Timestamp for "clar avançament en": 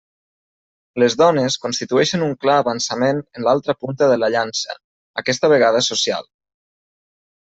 2.45-3.45